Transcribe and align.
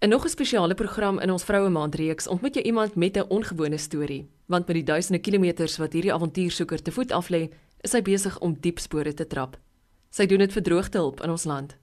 In 0.00 0.08
nog 0.08 0.24
'n 0.24 0.28
spesiale 0.28 0.74
program 0.74 1.18
in 1.18 1.30
ons 1.30 1.44
Vroue 1.44 1.68
Maand 1.68 1.94
reeks 1.94 2.28
ontmoet 2.28 2.54
jy 2.54 2.62
iemand 2.62 2.94
met 2.94 3.16
'n 3.16 3.28
ongewone 3.28 3.76
storie, 3.76 4.28
want 4.46 4.66
met 4.66 4.76
die 4.76 4.84
duisende 4.84 5.18
kilometers 5.18 5.76
wat 5.76 5.92
hierdie 5.92 6.12
avontuursoeker 6.12 6.82
te 6.82 6.92
voet 6.92 7.12
aflê, 7.12 7.50
is 7.80 7.92
hy 7.92 8.02
besig 8.02 8.38
om 8.38 8.56
diep 8.60 8.78
spore 8.78 9.14
te 9.14 9.26
trap. 9.26 9.58
Sy 10.10 10.26
doen 10.26 10.38
dit 10.38 10.52
vir 10.52 10.62
droogtehulp 10.62 11.22
in 11.22 11.30
ons 11.30 11.44
land. 11.44 11.76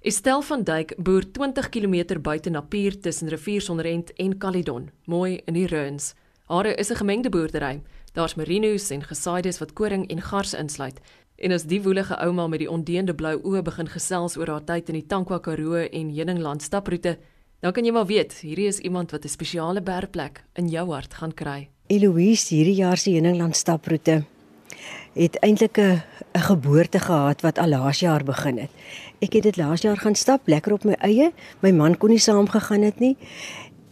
Estel 0.00 0.42
van 0.42 0.62
Duyk 0.62 0.94
boer 0.98 1.32
20 1.32 1.68
km 1.68 2.20
buite 2.20 2.50
Napier 2.50 3.00
tussen 3.00 3.28
Riviersonrent 3.28 4.12
en 4.12 4.38
Caledon, 4.38 4.90
mooi 5.04 5.40
in 5.46 5.54
die 5.54 5.66
Reuns. 5.66 6.14
Hare 6.48 6.74
is 6.74 6.90
'n 6.90 6.96
gemengde 6.96 7.30
boerdery. 7.30 7.82
Daar's 8.12 8.34
merinos 8.34 8.90
en 8.90 9.02
gesaides 9.02 9.58
wat 9.58 9.72
koring 9.72 10.10
en 10.10 10.20
gars 10.20 10.54
insluit. 10.54 11.00
En 11.36 11.52
as 11.52 11.64
die 11.64 11.82
woelige 11.82 12.18
ouma 12.18 12.46
met 12.46 12.58
die 12.58 12.70
ondeende 12.70 13.14
blou 13.14 13.40
oë 13.42 13.62
begin 13.62 13.88
gesels 13.88 14.36
oor 14.36 14.46
haar 14.46 14.64
tyd 14.64 14.88
in 14.88 14.94
die 14.94 15.06
Tankwa 15.06 15.38
Karoo 15.38 15.74
en 15.74 16.14
Heuningland 16.14 16.62
staproete, 16.62 17.18
dan 17.62 17.72
kan 17.72 17.86
jy 17.86 17.92
maar 17.94 18.08
weet, 18.10 18.34
hierdie 18.42 18.66
is 18.66 18.80
iemand 18.82 19.12
wat 19.14 19.24
'n 19.24 19.28
spesiale 19.28 19.80
bergplek 19.80 20.42
in 20.58 20.68
jou 20.68 20.90
hart 20.90 21.14
gaan 21.14 21.34
kry. 21.34 21.68
Eloise, 21.86 22.54
hierdie 22.54 22.74
jaar 22.74 22.96
se 22.96 23.10
Heuningland 23.10 23.56
staproete 23.56 24.24
het 25.14 25.36
eintlik 25.40 25.78
'n 25.78 26.02
'n 26.34 26.40
geboorte 26.40 26.98
gehad 26.98 27.40
wat 27.42 27.58
al 27.58 27.68
laas 27.68 28.00
jaar 28.00 28.24
begin 28.24 28.58
het. 28.58 28.70
Ek 29.20 29.32
het 29.32 29.42
dit 29.42 29.56
laas 29.56 29.82
jaar 29.82 29.96
gaan 29.96 30.14
stap 30.14 30.40
lekker 30.44 30.72
op 30.72 30.84
my 30.84 30.92
eie. 30.92 31.32
My 31.60 31.70
man 31.70 31.96
kon 31.98 32.10
nie 32.10 32.18
saam 32.18 32.48
gegaan 32.48 32.82
het 32.82 32.98
nie 32.98 33.16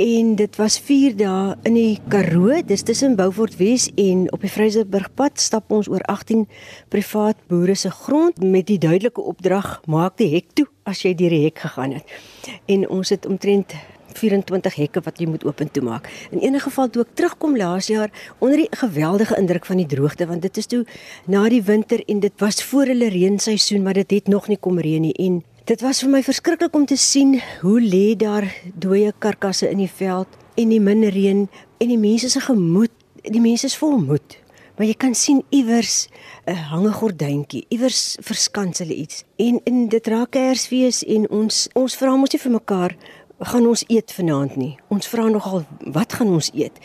en 0.01 0.35
dit 0.35 0.57
was 0.57 0.79
4 0.81 1.13
dae 1.17 1.57
in 1.69 1.75
die 1.77 1.99
Karoo, 2.09 2.57
dis 2.65 2.85
tussen 2.89 3.19
Beaufort 3.19 3.59
Wes 3.59 3.91
en 4.01 4.25
op 4.33 4.41
die 4.41 4.51
Vryseburgpad 4.53 5.41
stap 5.41 5.73
ons 5.77 5.91
oor 5.93 6.01
18 6.09 6.47
privaat 6.89 7.37
boere 7.53 7.77
se 7.77 7.93
grond 7.93 8.41
met 8.41 8.71
die 8.71 8.79
duidelike 8.81 9.21
opdrag 9.21 9.75
maak 9.85 10.17
die 10.17 10.31
hek 10.33 10.55
toe 10.57 10.65
as 10.89 11.05
jy 11.05 11.13
deur 11.19 11.37
die 11.37 11.43
hek 11.45 11.61
gegaan 11.67 11.99
het. 11.99 12.17
En 12.65 12.89
ons 12.89 13.13
het 13.13 13.29
omtrent 13.29 13.77
24 14.17 14.75
hekke 14.81 15.05
wat 15.05 15.21
jy 15.21 15.29
moet 15.31 15.45
oop 15.45 15.61
en 15.61 15.71
toe 15.71 15.85
maak. 15.85 16.09
In 16.33 16.41
enige 16.41 16.71
geval 16.71 16.89
toe 16.91 17.05
ek 17.05 17.13
terugkom 17.21 17.61
laas 17.61 17.91
jaar 17.93 18.09
onder 18.41 18.65
die 18.65 18.71
geweldige 18.81 19.37
indruk 19.37 19.69
van 19.69 19.85
die 19.85 19.89
droogte 19.91 20.27
want 20.31 20.49
dit 20.49 20.65
is 20.65 20.71
toe 20.71 20.85
na 21.29 21.45
die 21.53 21.63
winter 21.63 22.01
en 22.09 22.25
dit 22.25 22.41
was 22.41 22.65
voor 22.73 22.89
hulle 22.95 23.13
reenseisoen 23.13 23.85
maar 23.85 24.01
dit 24.01 24.17
het 24.17 24.33
nog 24.33 24.49
nie 24.49 24.59
kom 24.59 24.81
reën 24.81 25.11
nie 25.11 25.17
en 25.29 25.43
Dit 25.71 25.85
was 25.87 26.01
vir 26.03 26.11
my 26.11 26.19
verskriklik 26.27 26.75
om 26.75 26.83
te 26.83 26.97
sien 26.99 27.37
hoe 27.61 27.77
lê 27.79 28.17
daar 28.19 28.43
dooie 28.75 29.13
karkasse 29.23 29.69
in 29.71 29.79
die 29.79 29.93
veld 30.01 30.33
en 30.59 30.73
die 30.73 30.81
min 30.83 31.05
reën 31.15 31.45
en 31.47 31.91
die 31.93 31.99
mense 31.99 32.27
se 32.33 32.41
gemoed, 32.43 32.91
die 33.23 33.43
mense 33.45 33.69
is 33.69 33.77
vol 33.79 34.01
moed. 34.03 34.35
Maar 34.75 34.89
jy 34.89 34.97
kan 34.99 35.15
sien 35.15 35.45
iewers 35.55 36.09
'n 36.51 36.59
hange 36.73 36.91
gordyntjie, 36.91 37.67
iewers 37.71 38.17
verskans 38.19 38.83
hulle 38.83 38.95
iets. 38.95 39.23
En 39.39 39.61
in 39.65 39.87
dit 39.89 40.07
raak 40.07 40.31
Kersfees 40.31 41.05
en 41.05 41.31
ons 41.31 41.69
ons 41.75 41.97
vra 41.97 42.17
mos 42.17 42.33
nie 42.33 42.41
vir 42.41 42.53
mekaar 42.53 42.97
gaan 43.39 43.67
ons 43.67 43.85
eet 43.87 44.13
vanaand 44.13 44.57
nie. 44.57 44.77
Ons 44.89 45.07
vra 45.07 45.29
nogal 45.29 45.65
wat 45.87 46.13
gaan 46.13 46.33
ons 46.33 46.51
eet? 46.53 46.79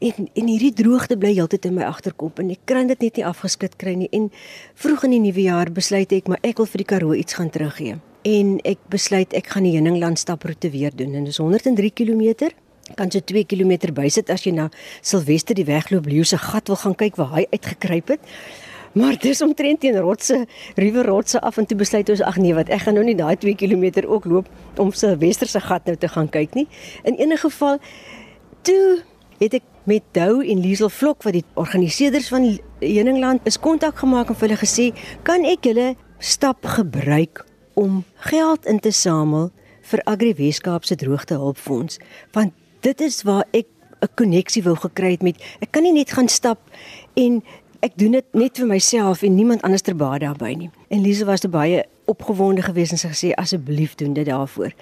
En 0.00 0.28
en 0.34 0.46
hierdie 0.46 0.72
droogte 0.72 1.16
bly 1.16 1.34
heeltyd 1.34 1.64
in 1.64 1.74
my 1.74 1.84
agterkop 1.84 2.38
en 2.38 2.50
ek 2.50 2.64
kan 2.64 2.86
dit 2.86 3.00
net 3.00 3.16
nie 3.16 3.26
afgeskit 3.26 3.76
kry 3.76 3.94
nie. 3.94 4.08
En 4.10 4.32
vroeg 4.74 5.04
in 5.04 5.10
die 5.10 5.20
nuwe 5.20 5.42
jaar 5.42 5.70
besluit 5.70 6.12
ek 6.12 6.26
maar 6.26 6.42
ek 6.42 6.56
wil 6.56 6.66
vir 6.66 6.78
die 6.78 6.90
Karoo 6.90 7.14
iets 7.14 7.34
gaan 7.34 7.50
teruggee 7.50 8.00
en 8.24 8.58
ek 8.64 8.80
besluit 8.92 9.32
ek 9.36 9.52
gaan 9.52 9.66
die 9.66 9.74
Heuningland 9.76 10.18
staproete 10.18 10.70
weer 10.72 10.94
doen. 10.96 11.14
En 11.14 11.26
dis 11.28 11.38
103 11.38 11.90
km 11.92 12.50
kan 12.96 13.10
so 13.10 13.20
2 13.20 13.46
km 13.48 13.92
bysit 13.96 14.30
as 14.32 14.44
jy 14.44 14.52
na 14.56 14.68
Silwester 15.00 15.56
die 15.56 15.64
wegloop 15.68 16.08
Leo 16.08 16.24
se 16.28 16.38
gat 16.40 16.68
wil 16.68 16.80
gaan 16.80 16.96
kyk 17.00 17.16
waar 17.20 17.32
hy 17.36 17.46
uitgekruip 17.52 18.16
het. 18.16 18.32
Maar 18.94 19.16
dis 19.18 19.42
omtrent 19.42 19.80
teen 19.82 19.96
rotse 19.98 20.44
ruwe 20.78 21.02
rotse 21.02 21.40
af 21.40 21.56
en 21.58 21.66
toe 21.66 21.76
besluit 21.78 22.08
ons 22.12 22.22
ag 22.22 22.36
nee 22.38 22.54
wat 22.54 22.70
ek 22.72 22.84
gaan 22.86 22.94
nou 22.94 23.04
nie 23.04 23.16
daai 23.18 23.34
2 23.40 23.56
km 23.58 24.04
ook 24.06 24.28
loop 24.30 24.50
om 24.78 24.92
Silwester 24.92 25.50
se 25.50 25.60
gat 25.60 25.88
nou 25.88 25.96
te 25.96 26.08
gaan 26.08 26.28
kyk 26.28 26.54
nie. 26.54 26.68
In 27.04 27.18
enige 27.18 27.48
geval 27.48 27.80
toe 28.62 29.02
het 29.40 29.58
ek 29.60 29.66
met 29.84 30.04
Dou 30.16 30.40
en 30.40 30.60
Liesel 30.64 30.88
Vlok 30.88 31.26
wat 31.26 31.36
die 31.36 31.44
organiseerders 31.60 32.30
van 32.32 32.46
Heuningland 32.80 33.44
is 33.44 33.58
kontak 33.60 33.98
gemaak 34.00 34.30
en 34.30 34.38
vir 34.38 34.48
hulle 34.48 34.60
gesê 34.60 34.86
kan 35.26 35.44
ek 35.44 35.68
julle 35.68 35.92
stap 36.20 36.64
gebruik 36.76 37.44
om 37.74 38.04
geld 38.30 38.66
in 38.66 38.80
te 38.80 38.90
samel 38.90 39.50
vir 39.80 40.02
Agri 40.04 40.34
Weskaap 40.34 40.84
se 40.84 40.96
droogtehulpfonds 40.96 41.98
want 42.32 42.52
dit 42.80 43.00
is 43.00 43.22
waar 43.22 43.44
ek 43.50 43.66
'n 44.00 44.14
koneksie 44.14 44.62
wou 44.62 44.76
gekry 44.76 45.10
het 45.10 45.22
met 45.22 45.36
ek 45.60 45.70
kan 45.70 45.82
nie 45.82 45.92
net 45.92 46.12
gaan 46.12 46.28
stap 46.28 46.58
en 47.14 47.42
ek 47.84 47.98
doen 48.00 48.16
dit 48.16 48.24
net 48.32 48.58
vir 48.60 48.66
myself 48.66 49.22
en 49.22 49.34
niemand 49.36 49.62
anders 49.62 49.82
ter 49.84 49.96
baat 49.96 50.22
daarbey 50.24 50.54
nie. 50.56 50.70
En 50.88 51.02
Lise 51.04 51.26
was 51.28 51.44
baie 51.44 51.84
opgewonde 52.08 52.62
geweest 52.64 52.92
en 52.92 53.00
sy 53.00 53.10
gesê 53.12 53.32
asseblief 53.40 53.94
doen 54.00 54.14
dit 54.16 54.26
daarvoor. 54.26 54.72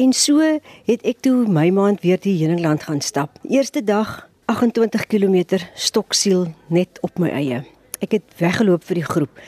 En 0.00 0.12
so 0.16 0.40
het 0.88 1.04
ek 1.04 1.20
toe 1.20 1.44
my 1.48 1.68
maand 1.70 2.00
weer 2.00 2.20
die 2.20 2.36
Heuningland 2.38 2.82
gaan 2.88 3.00
stap. 3.00 3.36
Eerste 3.48 3.84
dag 3.84 4.28
28 4.46 5.06
km 5.06 5.60
stoksiel 5.74 6.46
net 6.72 7.00
op 7.00 7.18
my 7.18 7.28
eie. 7.28 7.64
Ek 8.00 8.16
het 8.16 8.36
weggeloop 8.40 8.84
vir 8.84 9.02
die 9.02 9.08
groep 9.08 9.40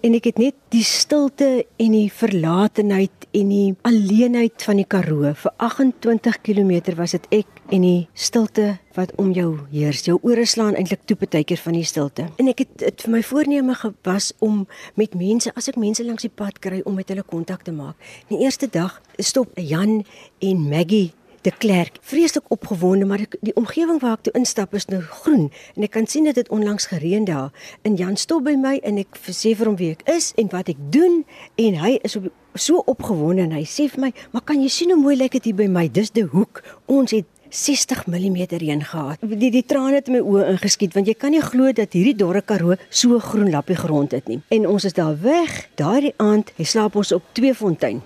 en 0.00 0.16
ek 0.16 0.30
het 0.30 0.38
net 0.40 0.56
die 0.72 0.84
stilte 0.86 1.64
en 1.80 1.94
die 1.94 2.08
verlatenheid 2.12 3.26
en 3.36 3.50
die 3.52 3.74
alleenheid 3.86 4.64
van 4.64 4.80
die 4.80 4.86
Karoo 4.88 5.32
vir 5.36 5.52
28 5.60 6.38
km 6.46 6.72
was 6.98 7.14
dit 7.16 7.26
ek 7.42 7.60
en 7.74 7.84
die 7.84 8.08
stilte 8.14 8.78
wat 8.96 9.12
om 9.20 9.30
jou 9.36 9.52
heers. 9.70 10.02
Jou 10.08 10.18
ore 10.26 10.46
slaan 10.48 10.74
eintlik 10.78 11.04
toe 11.06 11.18
partykeer 11.20 11.60
van 11.62 11.76
die 11.78 11.86
stilte. 11.86 12.26
En 12.40 12.50
ek 12.50 12.64
het 12.64 12.72
dit 12.82 13.04
vir 13.04 13.14
my 13.14 13.22
voorneme 13.26 13.76
gewas 13.78 14.32
om 14.42 14.64
met 14.98 15.14
mense, 15.14 15.52
as 15.54 15.70
ek 15.70 15.78
mense 15.80 16.04
langs 16.06 16.26
die 16.26 16.32
pad 16.32 16.58
kry 16.64 16.80
om 16.84 16.98
met 16.98 17.12
hulle 17.12 17.26
kontak 17.26 17.66
te 17.68 17.74
maak. 17.76 17.94
Die 18.32 18.40
eerste 18.42 18.70
dag 18.72 18.98
stop 19.20 19.54
Jan 19.60 20.00
en 20.40 20.68
Maggie 20.68 21.10
de 21.42 21.52
Klerk 21.58 21.98
vreeslik 22.00 22.44
opgewonde 22.48 23.04
maar 23.04 23.24
die 23.40 23.54
omgewing 23.54 24.00
waar 24.00 24.18
ek 24.18 24.28
toe 24.28 24.34
instap 24.40 24.74
is 24.74 24.86
nou 24.92 25.00
groen 25.00 25.48
en 25.74 25.86
ek 25.86 25.94
kan 25.96 26.06
sien 26.06 26.28
dit 26.28 26.36
het 26.36 26.52
onlangs 26.52 26.90
gereën 26.92 27.24
daar 27.24 27.48
en 27.82 27.96
Jan 27.96 28.16
stop 28.20 28.44
by 28.44 28.56
my 28.60 28.76
en 28.84 29.00
ek 29.00 29.20
sê 29.24 29.54
vir 29.56 29.72
hom 29.72 29.78
wie 29.80 29.92
ek 29.96 30.04
is 30.12 30.32
en 30.40 30.52
wat 30.52 30.68
ek 30.72 30.80
doen 30.92 31.22
en 31.56 31.80
hy 31.80 31.96
is 32.04 32.16
op, 32.20 32.28
so 32.54 32.82
opgewonde 32.90 33.46
en 33.48 33.56
hy 33.56 33.64
sê 33.64 33.88
vir 33.88 34.06
my 34.08 34.12
maar 34.34 34.44
kan 34.44 34.60
jy 34.60 34.68
sien 34.68 34.92
hoe 34.92 35.00
mooi 35.00 35.16
lyk 35.16 35.38
dit 35.38 35.50
hier 35.50 35.60
by 35.62 35.68
my 35.70 35.86
dis 35.88 36.12
die 36.12 36.28
hoek 36.28 36.64
ons 36.92 37.16
het 37.16 37.28
60 37.50 38.06
mm 38.06 38.36
reën 38.46 38.84
gehad. 38.84 39.18
Die 39.26 39.50
die 39.50 39.64
trane 39.66 39.98
het 39.98 40.08
my 40.08 40.20
oë 40.22 40.44
ingeskiet 40.52 40.94
want 40.94 41.08
jy 41.10 41.16
kan 41.18 41.34
nie 41.34 41.42
glo 41.42 41.72
dat 41.74 41.96
hierdie 41.98 42.14
dorre 42.14 42.42
Karoo 42.46 42.76
so 42.88 43.18
groen 43.18 43.50
lappie 43.50 43.74
grond 43.74 44.14
het 44.14 44.28
nie. 44.30 44.38
En 44.54 44.68
ons 44.70 44.84
is 44.86 44.94
daar 44.94 45.16
weg. 45.18 45.66
Daardie 45.74 46.14
aand, 46.22 46.52
hy 46.56 46.64
slaap 46.64 46.94
ons 46.94 47.10
op 47.12 47.26
twee 47.34 47.54
fontein. 47.54 48.04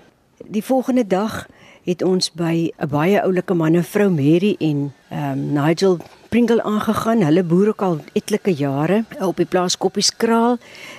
Die 0.49 0.65
volgende 0.65 1.05
dag 1.07 1.45
het 1.85 2.01
ons 2.01 2.31
by 2.33 2.71
'n 2.77 2.87
baie 2.89 3.21
oulike 3.21 3.53
man 3.53 3.75
en 3.75 3.83
vrou 3.83 4.09
Mary 4.09 4.55
en 4.59 4.93
ehm 5.09 5.31
um, 5.31 5.53
Nigel 5.53 5.97
Pringle 6.29 6.63
aangegaan. 6.63 7.21
Hulle 7.21 7.43
boer 7.43 7.67
ook 7.67 7.81
al 7.81 7.99
etlike 8.13 8.53
jare 8.53 9.05
op 9.19 9.37
die 9.37 9.45
plaas 9.45 9.77
Koppieskraal. 9.77 10.57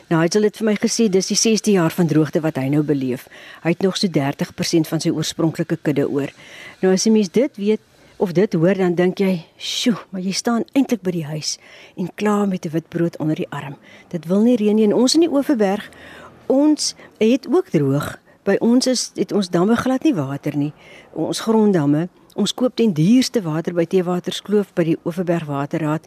Nigel 0.08 0.42
het 0.42 0.56
vir 0.56 0.64
my 0.64 0.74
gesê 0.74 1.08
dis 1.10 1.26
die 1.26 1.36
6de 1.36 1.70
jaar 1.70 1.90
van 1.90 2.06
droogte 2.06 2.40
wat 2.40 2.56
hy 2.56 2.68
nou 2.68 2.82
beleef. 2.82 3.26
Hy 3.62 3.70
het 3.70 3.82
nog 3.82 3.96
so 3.96 4.08
30% 4.08 4.88
van 4.88 5.00
sy 5.00 5.10
oorspronklike 5.10 5.76
kudde 5.82 6.08
oor. 6.08 6.32
Nou 6.80 6.94
as 6.94 7.04
jy 7.04 7.12
mens 7.12 7.30
dit 7.30 7.56
weet 7.56 7.80
of 8.16 8.32
dit 8.32 8.52
hoor 8.52 8.74
dan 8.74 8.94
dink 8.94 9.18
jy, 9.18 9.44
"Sjoe, 9.58 9.96
maar 10.10 10.20
jy 10.22 10.32
staan 10.32 10.64
eintlik 10.72 11.02
by 11.02 11.10
die 11.10 11.24
huis 11.24 11.58
en 11.96 12.08
klaar 12.14 12.48
met 12.48 12.64
'n 12.64 12.70
wit 12.70 12.88
brood 12.88 13.18
onder 13.18 13.36
die 13.36 13.50
arm. 13.50 13.76
Dit 14.08 14.26
wil 14.26 14.40
nie 14.40 14.56
reën 14.56 14.74
nie 14.74 14.84
en 14.84 14.94
ons 14.94 15.14
in 15.14 15.20
die 15.20 15.30
Oeverberg 15.30 15.90
ons 16.46 16.94
het 17.18 17.46
ook 17.50 17.68
droog 17.68 18.18
By 18.46 18.54
ons 18.62 18.86
is 18.86 19.08
het 19.16 19.32
ons 19.34 19.48
damme 19.50 19.74
glad 19.76 20.04
nie 20.06 20.14
water 20.14 20.54
nie. 20.54 20.70
Ons 21.18 21.42
gronddamme. 21.42 22.06
Ons 22.36 22.52
koop 22.54 22.76
den 22.76 22.92
duurste 22.94 23.40
water 23.42 23.74
by 23.74 23.86
Teewaterskloof 23.88 24.74
by 24.76 24.84
die 24.90 24.96
Oeverberg 25.08 25.48
Waterraad. 25.48 26.04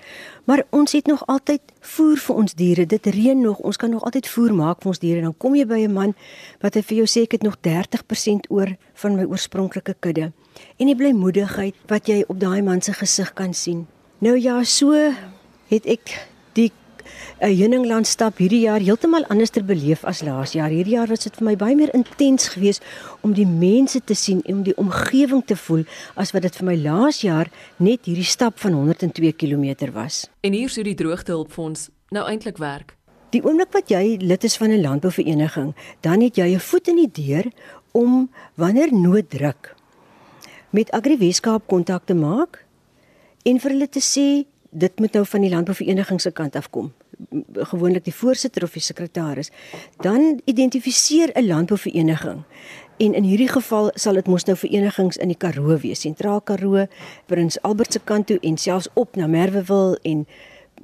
Maar 0.48 0.62
ons 0.72 0.94
het 0.96 1.10
nog 1.10 1.26
altyd 1.28 1.74
voer 1.96 2.22
vir 2.22 2.40
ons 2.44 2.56
diere. 2.56 2.86
Dit 2.86 3.10
reën 3.12 3.42
nog. 3.42 3.60
Ons 3.66 3.82
kan 3.82 3.92
nog 3.92 4.06
altyd 4.08 4.30
voer 4.30 4.54
maak 4.56 4.84
vir 4.86 4.94
ons 4.94 5.02
diere. 5.04 5.26
Dan 5.26 5.36
kom 5.38 5.58
jy 5.58 5.66
by 5.66 5.82
'n 5.84 5.94
man 5.94 6.16
wat 6.62 6.76
hy 6.76 6.82
vir 6.82 6.98
jou 6.98 7.08
sê 7.08 7.24
ek 7.24 7.32
het 7.32 7.44
nog 7.44 7.58
30% 7.62 8.48
oor 8.50 8.78
van 8.94 9.16
my 9.16 9.26
oorspronklike 9.26 9.96
kudde. 10.00 10.32
En 10.78 10.86
die 10.86 10.96
blymoedigheid 10.96 11.76
wat 11.88 12.08
jy 12.08 12.24
op 12.28 12.40
daai 12.40 12.62
man 12.62 12.82
se 12.82 12.94
gesig 12.94 13.34
kan 13.34 13.54
sien. 13.54 13.88
Nou 14.20 14.38
ja, 14.38 14.64
so 14.64 14.94
het 15.68 15.86
ek 15.86 16.30
'n 16.56 16.72
Heuningland 17.40 18.08
stap 18.08 18.38
hierdie 18.38 18.62
jaar 18.66 18.84
heeltemal 18.84 19.26
anders 19.30 19.50
te 19.56 19.64
beleef 19.64 20.04
as 20.04 20.22
laas 20.22 20.54
jaar. 20.58 20.70
Hierdie 20.70 20.98
jaar 20.98 21.08
was 21.08 21.24
dit 21.24 21.36
vir 21.40 21.46
my 21.46 21.56
baie 21.56 21.76
meer 21.76 21.94
intens 21.94 22.50
geweest 22.54 22.84
om 23.22 23.34
die 23.34 23.48
mense 23.48 24.02
te 24.04 24.16
sien 24.16 24.42
en 24.46 24.60
om 24.60 24.64
die 24.64 24.76
omgewing 24.78 25.46
te 25.46 25.56
voel 25.56 25.86
as 26.16 26.34
wat 26.36 26.44
dit 26.48 26.56
vir 26.56 26.66
my 26.66 26.76
laas 26.76 27.22
jaar 27.22 27.50
net 27.78 28.06
hierdie 28.06 28.28
stap 28.28 28.60
van 28.60 28.74
102 28.74 29.34
km 29.34 29.92
was. 29.94 30.28
En 30.42 30.54
hier 30.54 30.70
sou 30.70 30.84
die 30.84 30.96
droogtehulpfonds 30.96 31.90
nou 32.12 32.28
eintlik 32.28 32.58
werk. 32.58 32.96
Die 33.30 33.44
oomblik 33.46 33.72
wat 33.74 33.92
jy 33.94 34.18
lid 34.22 34.44
is 34.44 34.58
van 34.58 34.72
'n 34.72 34.82
landbouvereniging, 34.82 35.76
dan 36.02 36.22
het 36.22 36.36
jy 36.36 36.56
'n 36.56 36.60
voet 36.60 36.88
in 36.88 36.96
die 36.96 37.12
deur 37.12 37.52
om 37.92 38.30
wanneer 38.56 38.94
nood 38.94 39.30
druk 39.30 39.76
met 40.70 40.92
Agri 40.92 41.18
Weskaap 41.18 41.68
kontak 41.68 42.06
te 42.06 42.14
maak 42.14 42.66
en 43.44 43.60
vir 43.60 43.74
hulle 43.74 43.88
te 43.90 44.02
sê 44.04 44.46
dit 44.70 45.00
moet 45.00 45.14
nou 45.14 45.26
van 45.26 45.42
die 45.42 45.50
landbouvereniging 45.50 46.22
se 46.22 46.32
kant 46.32 46.56
af 46.56 46.70
kom 46.70 46.94
gewoonlik 47.54 48.04
die 48.04 48.16
voorsitter 48.16 48.64
of 48.64 48.72
die 48.72 48.82
sekretaris, 48.82 49.50
dan 49.98 50.40
identifiseer 50.46 51.32
'n 51.36 51.48
landbouvereniging 51.48 52.44
En 53.00 53.14
in 53.14 53.24
hierdie 53.24 53.48
geval 53.48 53.92
sal 53.96 54.18
dit 54.20 54.28
mos 54.28 54.44
nou 54.44 54.58
verenigings 54.60 55.18
in 55.18 55.32
die 55.32 55.38
Karoo 55.40 55.78
wees, 55.80 56.02
Sentraal 56.04 56.42
Karoo, 56.44 56.84
Prins 57.32 57.56
Albert 57.64 57.96
se 57.96 58.00
kant 58.04 58.28
toe 58.28 58.36
en 58.44 58.58
selfs 58.60 58.90
op 59.00 59.16
na 59.16 59.28
Merwewil 59.28 59.96
en 60.02 60.26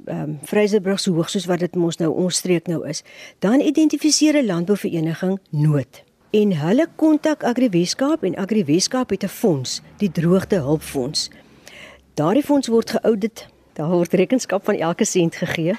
ehm 0.06 0.22
um, 0.22 0.38
Vrysebrug 0.44 1.00
so 1.00 1.12
hoog 1.12 1.28
soos 1.28 1.44
wat 1.44 1.60
dit 1.60 1.76
mos 1.76 1.98
nou 2.00 2.08
ons 2.14 2.36
streek 2.36 2.68
nou 2.72 2.86
is. 2.88 3.02
Dan 3.38 3.60
identifiseer 3.60 4.38
'n 4.40 4.46
landbouvereniging 4.46 5.38
nood 5.50 6.04
en 6.30 6.56
hulle 6.56 6.86
kontak 6.96 7.44
Agri 7.44 7.68
Weskaap 7.68 8.24
en 8.24 8.36
Agri 8.36 8.64
Weskaap 8.64 9.10
het 9.10 9.24
'n 9.24 9.28
fonds, 9.28 9.82
die 9.96 10.10
droogte 10.12 10.56
hulpfonds. 10.56 11.30
Daardie 12.14 12.42
fonds 12.42 12.68
word 12.68 12.90
geaudit, 12.90 13.46
daar 13.76 13.92
word 13.92 14.14
rekenskap 14.16 14.64
van 14.64 14.74
elke 14.80 15.04
sent 15.04 15.36
gegee. 15.36 15.76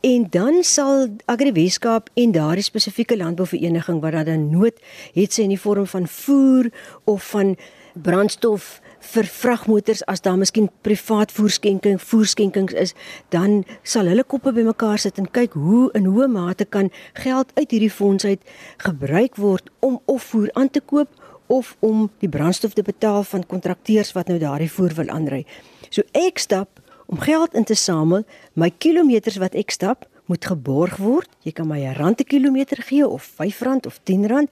En 0.00 0.26
dan 0.30 0.62
sal 0.62 1.08
Agri 1.24 1.52
Weskaap 1.52 2.10
en 2.14 2.32
daardie 2.32 2.64
spesifieke 2.64 3.16
landbouvereniging 3.16 4.00
wat 4.00 4.26
dan 4.26 4.50
nood 4.50 4.80
het 5.14 5.32
sy 5.32 5.46
in 5.46 5.54
die 5.54 5.60
vorm 5.60 5.86
van 5.86 6.08
voer 6.08 6.68
of 7.04 7.30
van 7.30 7.56
brandstof 7.94 8.80
vir 9.12 9.26
vragmotors 9.28 10.02
as 10.08 10.22
daar 10.24 10.38
miskien 10.38 10.68
privaat 10.86 11.32
voerskenking 11.32 12.00
voerskenkings 12.00 12.72
is, 12.72 12.94
dan 13.34 13.62
sal 13.82 14.08
hulle 14.08 14.24
koppe 14.24 14.52
bymekaar 14.52 14.98
sit 14.98 15.18
en 15.18 15.28
kyk 15.30 15.56
hoe 15.58 15.90
in 15.98 16.06
hoe 16.08 16.28
mate 16.28 16.64
kan 16.64 16.90
geld 17.24 17.52
uit 17.54 17.70
hierdie 17.70 17.90
fonds 17.90 18.24
uit 18.24 18.40
gebruik 18.86 19.36
word 19.36 19.70
om 19.80 20.00
of 20.06 20.30
voer 20.32 20.50
aan 20.52 20.70
te 20.70 20.80
koop 20.80 21.10
of 21.52 21.76
om 21.80 22.06
die 22.22 22.30
brandstof 22.32 22.72
te 22.72 22.82
betaal 22.86 23.24
van 23.28 23.46
kontrakteurs 23.46 24.14
wat 24.16 24.30
nou 24.30 24.38
daardie 24.40 24.70
voer 24.72 24.94
wil 24.96 25.10
aanry. 25.12 25.44
So 25.90 26.06
ek 26.16 26.40
stap 26.40 26.81
om 27.12 27.20
geld 27.20 27.54
in 27.54 27.64
te 27.68 27.74
samel, 27.76 28.24
my 28.56 28.70
kilometers 28.80 29.36
wat 29.36 29.52
ek 29.58 29.70
stap 29.70 30.06
moet 30.32 30.46
geborg 30.48 30.96
word. 30.96 31.28
Jy 31.44 31.52
kan 31.52 31.68
my 31.68 31.80
'n 31.84 31.94
rand 32.00 32.16
per 32.16 32.24
kilometer 32.24 32.80
gee 32.82 33.06
of 33.06 33.28
R5 33.36 33.86
of 33.86 34.00
R10, 34.00 34.48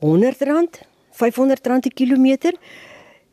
R100, 0.00 0.82
R500 1.14 1.62
per 1.62 1.94
kilometer. 1.94 2.52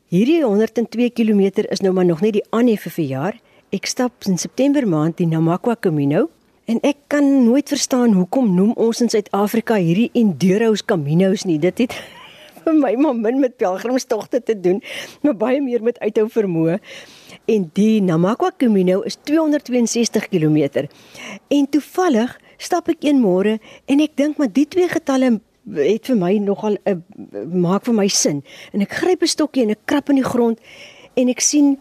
Hierdie 0.07 0.44
102 0.44 1.09
km 1.09 1.65
is 1.69 1.81
nou 1.81 1.94
maar 1.94 2.05
nog 2.05 2.21
net 2.21 2.33
die 2.33 2.45
aanhef 2.51 2.85
vir 2.94 3.05
jaar. 3.05 3.39
Ek 3.71 3.85
stap 3.85 4.11
in 4.27 4.38
September 4.38 4.88
maand 4.88 5.17
die 5.17 5.25
Namakwa 5.25 5.75
Camino 5.75 6.29
en 6.65 6.79
ek 6.83 6.97
kan 7.07 7.44
nooit 7.45 7.67
verstaan 7.67 8.13
hoekom 8.13 8.55
noem 8.55 8.73
ons 8.77 9.01
in 9.01 9.09
Suid-Afrika 9.09 9.75
hierdie 9.75 10.11
Enduro's 10.13 10.85
Caminos 10.85 11.44
nie. 11.44 11.57
Dit 11.59 11.77
het 11.77 11.95
vir 12.68 12.80
my 12.80 12.94
maar 12.95 13.15
min 13.15 13.39
met 13.39 13.57
pelgrimstogte 13.57 14.44
te 14.44 14.56
doen, 14.60 14.81
maar 15.21 15.36
baie 15.36 15.62
meer 15.62 15.83
met 15.83 16.00
uithou 16.00 16.27
vermoë. 16.30 16.80
En 17.45 17.69
die 17.74 18.01
Namakwa 18.01 18.51
Camino 18.57 19.01
is 19.01 19.18
262 19.24 20.30
km. 20.31 20.88
En 21.48 21.69
toevallig 21.69 22.38
stap 22.57 22.88
ek 22.94 23.04
een 23.04 23.19
môre 23.19 23.57
en 23.86 24.04
ek 24.04 24.15
dink 24.15 24.38
maar 24.39 24.51
die 24.51 24.68
twee 24.68 24.88
getalle 24.88 25.39
het 25.75 26.07
vir 26.07 26.19
my 26.19 26.38
nogal 26.44 26.77
'n 26.86 26.92
uh, 26.92 27.45
maak 27.48 27.86
vir 27.86 27.95
my 27.95 28.07
sin. 28.07 28.44
En 28.74 28.81
ek 28.81 28.92
gryp 28.92 29.21
'n 29.24 29.27
stokkie 29.27 29.63
en 29.63 29.69
ek 29.69 29.86
krap 29.86 30.10
in 30.10 30.15
die 30.15 30.30
grond 30.30 30.60
en 31.15 31.30
ek 31.30 31.39
sien 31.39 31.77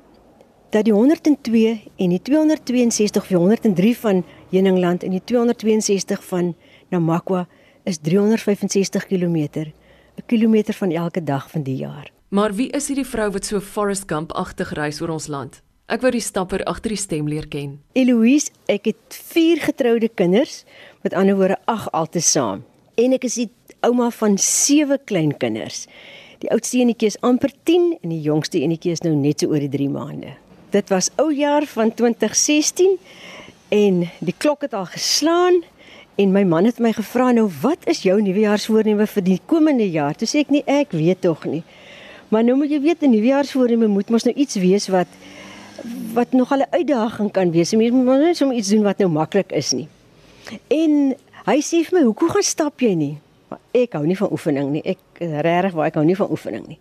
dat 0.71 0.85
die 0.85 0.93
102 0.93 1.81
en 1.97 2.09
die 2.09 2.23
262 2.23 3.23
of 3.23 3.29
103 3.29 3.97
van 3.97 4.25
Heuningland 4.51 5.03
en 5.03 5.11
die 5.11 5.23
262 5.25 6.25
van 6.25 6.55
Namakwa 6.89 7.47
is 7.85 7.99
365 7.99 9.07
km. 9.07 9.73
'n 10.17 10.23
Kilometer 10.27 10.75
van 10.75 10.91
elke 10.91 11.23
dag 11.25 11.51
van 11.51 11.63
die 11.63 11.77
jaar. 11.77 12.11
Maar 12.29 12.55
wie 12.55 12.71
is 12.71 12.87
hierdie 12.87 13.07
vrou 13.07 13.31
wat 13.31 13.45
so 13.45 13.61
Forest 13.61 14.03
Gump-agtig 14.07 14.73
reis 14.73 15.01
oor 15.01 15.09
ons 15.09 15.27
land? 15.27 15.63
Ek 15.87 16.01
wou 16.01 16.11
die 16.15 16.21
stapper 16.21 16.63
agter 16.65 16.95
die 16.95 17.01
stem 17.01 17.29
leer 17.29 17.49
ken. 17.49 17.81
Eloise, 17.93 18.49
ek 18.67 18.85
het 18.85 19.17
4 19.33 19.61
getroude 19.61 20.09
kinders, 20.09 20.65
met 21.03 21.13
ander 21.13 21.37
woorde 21.37 21.59
8 21.65 21.91
altesaam. 21.93 22.63
En 22.95 23.13
ek 23.13 23.25
is 23.25 23.35
die 23.35 23.51
ouma 23.81 24.11
van 24.11 24.39
sewe 24.39 24.99
kleinkinders. 25.05 25.87
Die 26.39 26.51
oudste 26.51 26.81
enetjie 26.81 27.11
is 27.13 27.19
amper 27.21 27.53
10 27.69 27.99
en 28.01 28.15
die 28.15 28.23
jongste 28.25 28.63
enetjie 28.63 28.95
is 28.97 29.05
nou 29.05 29.13
net 29.15 29.43
so 29.43 29.53
oor 29.53 29.61
die 29.61 29.71
3 29.71 29.91
maande. 29.93 30.33
Dit 30.73 30.89
was 30.89 31.11
ou 31.21 31.29
jaar 31.35 31.67
van 31.75 31.93
2016 31.95 32.97
en 33.69 34.07
die 34.21 34.35
klok 34.39 34.65
het 34.65 34.75
al 34.75 34.89
geslaan 34.89 35.61
en 36.17 36.33
my 36.33 36.45
man 36.45 36.65
het 36.65 36.79
my 36.79 36.93
gevra 36.93 37.31
nou 37.33 37.49
wat 37.63 37.87
is 37.91 38.03
jou 38.03 38.19
nuwejaarsvoorneme 38.23 39.07
vir 39.07 39.25
die 39.25 39.41
komende 39.47 39.87
jaar? 39.91 40.15
Toe 40.15 40.29
sê 40.29 40.43
ek 40.45 40.51
nie 40.51 40.63
ek 40.67 40.93
weet 40.93 41.23
tog 41.25 41.45
nie. 41.49 41.63
Maar 42.33 42.45
nou 42.45 42.57
moet 42.57 42.71
jy 42.71 42.81
weet 42.81 43.03
'n 43.03 43.11
nuwejaarsvoorneme 43.11 43.87
moet 43.87 44.11
mos 44.11 44.25
nou 44.25 44.35
iets 44.35 44.57
wees 44.57 44.89
wat 44.89 45.09
wat 46.15 46.33
nog 46.33 46.53
'n 46.53 46.65
uitdaging 46.71 47.33
kan 47.33 47.51
wees. 47.51 47.73
Mens 47.73 47.91
moet 47.91 48.21
nie 48.21 48.35
sommer 48.35 48.57
iets 48.57 48.69
doen 48.69 48.83
wat 48.83 48.99
nou 48.99 49.11
maklik 49.11 49.53
is 49.53 49.73
nie. 49.73 49.89
En 50.69 51.15
hy 51.45 51.59
sê 51.61 51.85
vir 51.85 51.99
my, 51.99 52.05
"Hoekom 52.05 52.29
gaan 52.29 52.43
stap 52.43 52.81
jy 52.81 52.95
nie?" 52.95 53.19
Maar 53.49 53.61
ek 53.73 53.93
hou 53.93 54.07
nie 54.07 54.17
van 54.17 54.33
oefening 54.33 54.71
nie. 54.71 54.83
Ek 54.83 54.99
regtig 55.19 55.73
waar 55.73 55.87
ek 55.87 55.95
hou 55.95 56.05
nie 56.05 56.17
van 56.17 56.31
oefening 56.31 56.67
nie. 56.67 56.79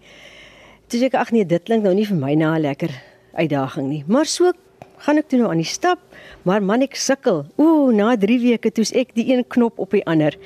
Toe 0.87 0.99
sê 0.99 1.03
ek 1.03 1.13
ag 1.13 1.31
nee, 1.31 1.45
dit 1.45 1.63
klink 1.63 1.83
nou 1.83 1.93
nie 1.93 2.05
vir 2.05 2.17
my 2.17 2.33
na 2.35 2.55
'n 2.55 2.61
lekker 2.61 2.91
uitdaging 3.33 3.87
nie. 3.87 4.03
Maar 4.07 4.25
so 4.25 4.51
gaan 4.97 5.17
ek 5.17 5.29
toe 5.29 5.39
nou 5.39 5.49
aan 5.49 5.61
die 5.61 5.65
stap, 5.67 5.99
maar 6.43 6.61
man 6.61 6.81
ek 6.81 6.95
sukkel. 6.95 7.45
Ooh, 7.57 7.91
na 7.93 8.15
3 8.17 8.39
weke 8.39 8.71
toets 8.71 8.93
ek 8.93 9.15
die 9.15 9.33
een 9.33 9.43
knop 9.47 9.79
op 9.79 9.91
die 9.91 10.05
ander. 10.05 10.37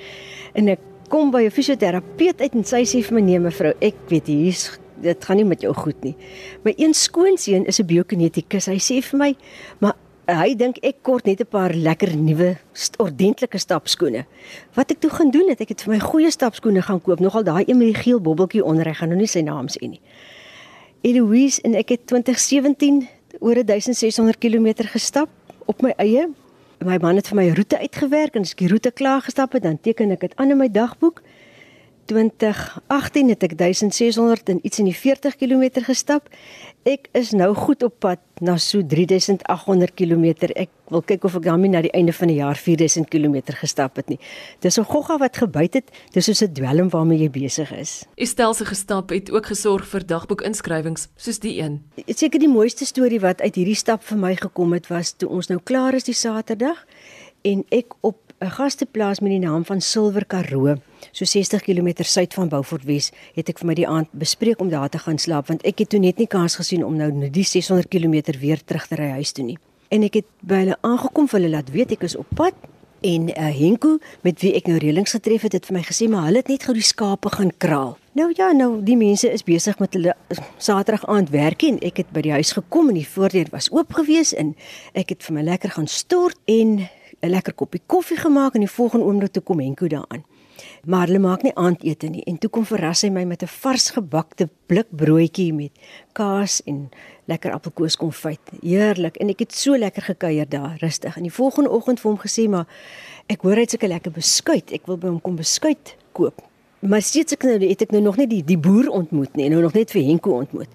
En 0.54 0.68
ek 0.68 0.80
kom 1.10 1.32
by 1.32 1.46
'n 1.46 1.52
fisioterapeut 1.52 2.42
uit 2.42 2.54
en 2.56 2.64
sy 2.64 2.84
sê 2.84 3.04
vir 3.04 3.14
my 3.14 3.22
nee 3.22 3.40
mevrou, 3.40 3.74
ek 3.82 3.96
weet 4.10 4.28
hier's 4.28 4.80
dit 5.02 5.26
gaan 5.26 5.38
nie 5.38 5.46
met 5.46 5.62
jou 5.62 5.74
goed 5.74 6.04
nie. 6.04 6.16
My 6.64 6.74
een 6.78 6.94
skoonseun 6.94 7.66
is 7.66 7.80
'n 7.80 7.86
biokinetikus. 7.86 8.66
Hy 8.66 8.80
sê 8.80 9.02
vir 9.02 9.18
my, 9.18 9.36
maar 9.80 9.96
hy 10.28 10.56
dink 10.56 10.78
ek 10.81 11.04
kort 11.04 11.26
net 11.26 11.42
'n 11.42 11.46
paar 11.46 11.74
lekker 11.74 12.16
nuwe 12.16 12.58
ordentlike 12.98 13.58
stapskoene. 13.58 14.26
Wat 14.74 14.92
ek 14.92 15.00
toe 15.00 15.10
gaan 15.10 15.31
doen 15.31 15.50
het, 15.50 15.62
ek 15.62 15.70
het 15.70 15.81
vir 15.84 15.94
my 15.94 16.00
goeie 16.00 16.31
stapskoene 16.31 16.81
gaan 16.81 17.02
koop, 17.02 17.20
nogal 17.20 17.44
daai 17.44 17.64
een 17.68 17.78
met 17.78 17.94
die 17.94 18.02
geel 18.04 18.20
bobbeltjie 18.20 18.64
onder, 18.64 18.88
ek 18.88 18.96
gaan 18.96 19.10
nou 19.10 19.20
nie 19.20 19.28
sy 19.28 19.42
naam 19.42 19.68
sê 19.68 19.88
nie. 19.88 20.02
Eloise 21.02 21.62
en 21.62 21.76
ek 21.76 21.90
het 21.90 22.08
2017 22.08 23.08
oor 23.40 23.60
1600 23.66 24.38
km 24.38 24.88
gestap 24.92 25.30
op 25.66 25.82
my 25.82 25.94
eie. 25.98 26.28
My 26.86 26.98
man 27.02 27.16
het 27.16 27.28
vir 27.32 27.40
my 27.40 27.48
roete 27.56 27.80
uitgewerk 27.80 28.36
en 28.36 28.46
as 28.46 28.54
ek 28.54 28.66
die 28.66 28.70
roete 28.72 28.92
klaar 28.92 29.24
gestap 29.26 29.56
het, 29.56 29.64
dan 29.64 29.80
teken 29.82 30.12
ek 30.14 30.28
dit 30.28 30.36
aan 30.36 30.52
in 30.54 30.60
my 30.60 30.68
dagboek. 30.70 31.22
2018 32.06 33.30
het 33.30 33.44
ek 33.44 33.57
1600 33.57 34.50
en 34.50 34.60
iets 34.62 34.80
in 34.80 34.88
die 34.90 34.96
40 34.96 35.36
km 35.36 35.84
gestap. 35.88 36.30
Ek 36.86 37.07
is 37.18 37.31
nou 37.34 37.50
goed 37.57 37.84
op 37.84 37.96
pad 38.00 38.22
na 38.46 38.57
so 38.62 38.86
3800 38.86 39.94
km. 39.98 40.25
Ek 40.54 40.69
wil 40.94 41.02
kyk 41.02 41.24
of 41.25 41.38
ek 41.40 41.48
daarmee 41.48 41.74
na 41.74 41.81
die 41.81 41.94
einde 41.98 42.13
van 42.13 42.30
die 42.30 42.38
jaar 42.38 42.60
4000 42.60 43.10
km 43.10 43.40
gestap 43.57 43.98
het 43.98 44.10
nie. 44.10 44.19
Dis 44.62 44.78
'n 44.78 44.86
gogga 44.86 45.18
wat 45.18 45.38
gebyt 45.38 45.74
het. 45.74 45.90
Dis 46.13 46.25
soos 46.25 46.44
'n 46.44 46.54
dwelm 46.54 46.90
waarmee 46.90 47.19
jy 47.19 47.30
besig 47.30 47.72
is. 47.74 48.06
Estelse 48.16 48.66
gestap 48.66 49.10
het 49.10 49.31
ook 49.31 49.46
gesorg 49.46 49.88
vir 49.88 50.06
dagboekinskrywings 50.06 51.07
soos 51.16 51.40
die 51.40 51.62
een. 51.62 51.81
Seker 52.06 52.40
die 52.40 52.50
mooiste 52.50 52.86
storie 52.86 53.19
wat 53.19 53.42
uit 53.42 53.56
hierdie 53.56 53.76
stap 53.76 54.04
vir 54.04 54.18
my 54.18 54.35
gekom 54.35 54.74
het 54.74 54.88
was 54.88 55.14
toe 55.14 55.30
ons 55.30 55.47
nou 55.47 55.59
klaar 55.64 55.94
is 55.94 56.04
die 56.04 56.14
Saterdag 56.14 56.85
en 57.42 57.64
ek 57.69 57.94
op 58.02 58.25
'n 58.39 58.51
gasteplaas 58.51 59.19
met 59.19 59.31
die 59.31 59.39
naam 59.39 59.65
van 59.65 59.81
Silwer 59.81 60.25
Karoo, 60.25 60.75
so 61.11 61.25
60 61.25 61.61
km 61.61 62.04
suid 62.04 62.33
van 62.33 62.49
Beaufort 62.49 62.83
Wes, 62.83 63.11
het 63.33 63.49
ek 63.49 63.61
vir 63.61 63.68
my 63.68 63.73
die 63.73 63.87
aand 63.87 64.11
bespreek 64.11 64.59
om 64.59 64.69
daar 64.69 64.89
te 64.89 64.99
gaan 64.99 65.18
slaap 65.18 65.47
want 65.47 65.63
ek 65.63 65.80
het 65.80 65.89
toe 65.89 65.99
net 65.99 66.18
nie 66.18 66.27
kans 66.27 66.56
gesien 66.59 66.83
om 66.83 66.97
nou 66.99 67.30
die 67.30 67.44
600 67.47 67.87
km 67.87 68.35
weer 68.39 68.59
terug 68.59 68.87
te 68.87 68.95
ry 68.99 69.09
huis 69.15 69.31
toe 69.31 69.45
nie. 69.45 69.57
En 69.87 70.04
ek 70.04 70.19
het 70.19 70.27
by 70.42 70.65
hulle 70.65 70.75
aangekom 70.81 71.30
vir 71.31 71.39
hulle 71.39 71.54
laat 71.56 71.71
weet 71.71 71.92
ek 71.95 72.04
is 72.04 72.18
op 72.19 72.27
pad 72.35 72.54
en 73.06 73.30
uh, 73.30 73.51
Henko 73.56 73.99
met 74.27 74.42
wie 74.42 74.51
ek 74.57 74.68
nou 74.68 74.81
reëlings 74.83 75.15
getref 75.15 75.47
het, 75.47 75.56
het 75.56 75.69
vir 75.69 75.77
my 75.77 75.85
gesê 75.87 76.09
maar 76.11 76.27
hulle 76.27 76.44
het 76.44 76.51
net 76.51 76.68
gou 76.68 76.75
die 76.75 76.83
skape 76.83 77.31
gaan 77.37 77.54
kraal. 77.57 77.95
Nou 78.19 78.33
ja, 78.35 78.51
nou 78.51 78.81
die 78.83 78.97
mense 78.99 79.31
is 79.31 79.47
besig 79.47 79.80
met 79.80 79.95
hulle 79.95 80.11
eh, 80.11 80.44
Saterdag 80.57 81.07
aand 81.07 81.31
werk 81.31 81.63
en 81.63 81.80
ek 81.80 82.04
het 82.04 82.11
by 82.11 82.25
die 82.25 82.35
huis 82.35 82.51
gekom 82.56 82.92
en 82.92 82.99
die 82.99 83.07
voordeur 83.07 83.47
was 83.56 83.71
oop 83.71 83.95
gewees 83.95 84.35
en 84.35 84.56
ek 84.92 85.15
het 85.15 85.23
vir 85.23 85.39
my 85.39 85.47
lekker 85.54 85.75
gaan 85.77 85.87
stort 85.87 86.39
en 86.51 86.81
'n 87.22 87.30
lekker 87.30 87.54
koppie 87.54 87.81
koffie 87.86 88.18
gemaak 88.18 88.54
en 88.54 88.60
die 88.60 88.69
volgende 88.69 89.06
oomblik 89.06 89.31
toe 89.31 89.44
kom 89.44 89.60
Henko 89.60 89.88
daaraan. 89.88 90.24
Maar 90.86 91.07
hulle 91.07 91.19
maak 91.19 91.42
nie 91.44 91.56
aandete 91.56 92.07
nie 92.07 92.24
en 92.24 92.38
toe 92.38 92.50
kom 92.50 92.66
verras 92.66 93.02
hy 93.02 93.10
my 93.10 93.24
met 93.24 93.44
'n 93.44 93.48
vars 93.48 93.90
gebakte 93.90 94.50
blikbroodjie 94.66 95.54
met 95.54 95.72
kaas 96.14 96.62
en 96.64 96.90
lekker 97.26 97.52
appelkoeskonfyt. 97.52 98.40
Heerlik 98.62 99.18
en 99.18 99.30
ek 99.30 99.40
het 99.40 99.54
so 99.54 99.78
lekker 99.78 100.02
gekuier 100.02 100.50
daar, 100.50 100.78
rustig. 100.80 101.18
En 101.18 101.24
die 101.24 101.34
volgende 101.34 101.69
oggend 101.69 102.00
vir 102.00 102.12
hom 102.12 102.19
gesê 102.19 102.50
maar 102.50 102.68
ek 103.28 103.42
hoor 103.42 103.56
hy 103.56 103.62
het 103.62 103.69
seker 103.69 103.90
lekker 103.90 104.12
beskuit. 104.12 104.72
Ek 104.72 104.86
wil 104.86 104.98
by 104.98 105.07
hom 105.07 105.22
kom 105.22 105.36
beskuit 105.36 105.95
koop. 106.12 106.42
Maar 106.80 107.02
steeds 107.02 107.34
ek 107.34 107.44
nou 107.44 107.60
het 107.60 107.81
ek 107.81 107.92
nou 107.92 108.02
nog 108.02 108.18
net 108.18 108.30
die 108.30 108.44
die 108.44 108.57
boer 108.57 108.90
ontmoet 108.90 109.36
nie, 109.36 109.50
nou 109.50 109.62
nog 109.62 109.74
net 109.74 109.92
vir 109.92 110.04
Henko 110.04 110.31
ontmoet. 110.31 110.69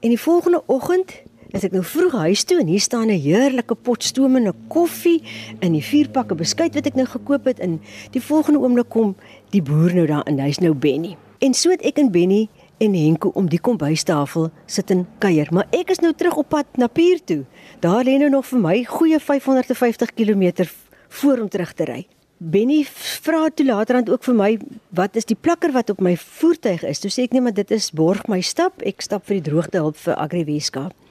En 0.00 0.08
die 0.08 0.20
volgende 0.20 0.62
oggend 0.66 1.21
As 1.52 1.66
ek 1.66 1.74
nou 1.76 1.82
vroeg 1.84 2.14
huis 2.16 2.46
toe 2.48 2.62
en 2.62 2.68
hier 2.72 2.80
staan 2.80 3.10
'n 3.12 3.20
heerlike 3.20 3.74
pot 3.74 4.02
stoomende 4.02 4.54
koffie 4.68 5.20
en 5.60 5.72
die 5.72 5.84
vier 5.84 6.08
pakke 6.08 6.34
beskuit 6.34 6.74
wat 6.74 6.86
ek 6.86 6.94
nou 6.94 7.04
gekoop 7.04 7.44
het 7.44 7.60
en 7.60 7.80
die 8.12 8.22
volgende 8.22 8.58
oomblik 8.58 8.88
kom 8.88 9.16
die 9.50 9.60
boer 9.60 9.92
nou 9.94 10.06
daar 10.06 10.26
in 10.26 10.38
hy's 10.38 10.60
nou 10.60 10.72
Benny. 10.74 11.16
En 11.40 11.54
so 11.54 11.70
het 11.70 11.82
ek 11.84 11.98
en 11.98 12.10
Benny 12.10 12.48
en 12.80 12.94
Henko 12.94 13.28
om 13.34 13.48
die 13.48 13.60
kombuistafel 13.60 14.50
sit 14.66 14.90
en 14.90 15.06
kuier, 15.18 15.48
maar 15.52 15.68
ek 15.72 15.90
is 15.90 16.00
nou 16.00 16.12
terug 16.12 16.36
op 16.36 16.48
pad 16.48 16.66
na 16.76 16.86
Pier 16.86 17.20
toe. 17.24 17.44
Daar 17.80 18.04
lê 18.04 18.16
nou 18.18 18.30
nog 18.30 18.46
vir 18.46 18.58
my 18.58 18.84
goeie 18.84 19.20
550 19.20 20.14
km 20.14 20.64
voor 21.08 21.38
om 21.38 21.48
terug 21.48 21.72
te 21.74 21.84
ry. 21.84 22.06
Benny 22.38 22.86
vra 23.22 23.50
toe 23.54 23.66
laterand 23.66 24.08
ook 24.10 24.24
vir 24.24 24.34
my 24.34 24.58
wat 24.88 25.16
is 25.16 25.24
die 25.24 25.36
plakker 25.36 25.72
wat 25.72 25.90
op 25.90 26.00
my 26.00 26.16
voertuig 26.16 26.82
is. 26.82 26.98
Toe 26.98 27.10
sê 27.10 27.22
ek 27.22 27.32
nee, 27.32 27.40
maar 27.40 27.54
dit 27.54 27.70
is 27.70 27.90
borg 27.90 28.26
my 28.26 28.40
stap. 28.40 28.82
Ek 28.82 29.02
stap 29.02 29.26
vir 29.26 29.42
die 29.42 29.50
droogte 29.50 29.78
hulp 29.78 29.96
vir 29.96 30.16
Agri 30.16 30.44
Weskaap. 30.44 31.01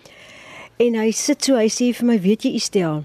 En 0.80 0.96
hy 0.96 1.12
sit 1.12 1.44
so, 1.44 1.56
hy 1.56 1.68
sê 1.70 1.92
vir 1.94 2.08
my, 2.08 2.18
weet 2.22 2.46
jy 2.46 2.56
Estel, 2.56 3.04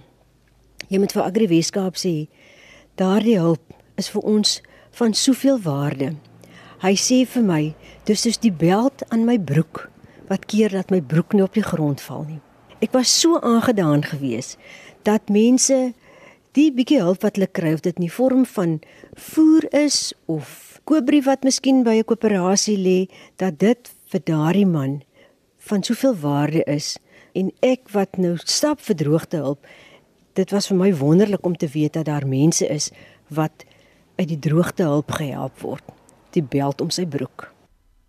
jy 0.89 1.01
moet 1.03 1.13
vir 1.13 1.25
Agri 1.27 1.49
Weskaap 1.51 1.99
sê 2.01 2.29
daardie 2.97 3.37
hulp 3.41 3.75
is 4.01 4.09
vir 4.13 4.25
ons 4.25 4.61
van 4.97 5.13
soveel 5.13 5.59
waarde. 5.61 6.15
Hy 6.81 6.95
sê 6.97 7.25
vir 7.29 7.45
my, 7.45 7.63
dis 8.09 8.23
soos 8.25 8.39
die 8.41 8.53
beld 8.53 9.05
aan 9.11 9.27
my 9.29 9.37
broek 9.37 9.89
wat 10.31 10.49
keer 10.51 10.73
dat 10.75 10.91
my 10.91 11.01
broek 11.01 11.37
nie 11.37 11.45
op 11.45 11.55
die 11.55 11.65
grond 11.65 12.01
val 12.03 12.25
nie. 12.27 12.41
Ek 12.83 12.93
was 12.97 13.13
so 13.13 13.39
aangedaan 13.41 14.05
geweest 14.05 14.59
dat 15.07 15.31
mense 15.33 15.93
die 16.57 16.71
bietjie 16.73 17.03
hulp 17.03 17.23
wat 17.25 17.37
hulle 17.37 17.49
kry 17.53 17.75
of 17.77 17.85
dit 17.85 17.97
in 18.01 18.09
die 18.09 18.13
vorm 18.13 18.45
van 18.49 18.79
voer 19.29 19.69
is 19.77 20.15
of 20.33 20.81
koopbrief 20.89 21.29
wat 21.29 21.45
miskien 21.45 21.85
by 21.85 22.01
'n 22.01 22.09
koöperasie 22.09 22.79
lê, 22.79 23.09
dat 23.37 23.59
dit 23.59 23.91
vir 24.13 24.21
daardie 24.25 24.67
man 24.67 25.03
van 25.59 25.83
soveel 25.83 26.15
waarde 26.15 26.63
is 26.67 26.97
en 27.37 27.53
ek 27.61 27.91
wat 27.93 28.17
nou 28.21 28.37
stap 28.45 28.81
vir 28.87 28.97
droogte 28.97 29.41
hulp. 29.43 29.67
Dit 30.37 30.53
was 30.55 30.69
vir 30.71 30.79
my 30.81 30.91
wonderlik 30.97 31.45
om 31.47 31.57
te 31.57 31.69
weet 31.73 31.97
dat 31.99 32.09
daar 32.09 32.27
mense 32.29 32.67
is 32.69 32.91
wat 33.29 33.65
uit 34.17 34.29
die 34.29 34.41
droogte 34.49 34.89
hulp 34.89 35.13
gehelp 35.19 35.61
word. 35.61 35.85
Die 36.37 36.45
beld 36.45 36.81
om 36.81 36.91
sy 36.91 37.07
broek. 37.07 37.53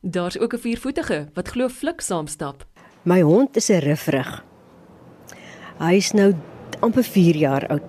Daar's 0.02 0.40
ook 0.40 0.54
'n 0.54 0.60
viervoetige 0.60 1.28
wat 1.34 1.48
glo 1.48 1.68
flik 1.70 2.02
saamstap. 2.02 2.66
My 3.04 3.22
hond 3.22 3.56
is 3.56 3.70
'n 3.70 3.80
rifrig. 3.80 4.44
Hy 5.80 5.94
is 5.96 6.12
nou 6.12 6.34
amper 6.80 7.04
4 7.04 7.36
jaar 7.36 7.68
oud. 7.68 7.84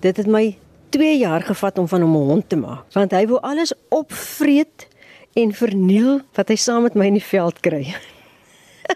Dit 0.00 0.16
het 0.16 0.26
my 0.26 0.58
2 0.88 1.18
jaar 1.18 1.42
gevat 1.42 1.78
om 1.78 1.88
van 1.88 2.00
hom 2.00 2.16
'n 2.16 2.28
hond 2.28 2.48
te 2.48 2.56
maak, 2.56 2.84
want 2.92 3.10
hy 3.10 3.26
wil 3.26 3.40
alles 3.40 3.72
opvreet 3.88 4.88
en 5.32 5.52
verniel 5.52 6.20
wat 6.32 6.48
hy 6.48 6.56
saam 6.56 6.82
met 6.82 6.94
my 6.94 7.06
in 7.06 7.18
die 7.18 7.24
veld 7.24 7.60
kry. 7.60 7.94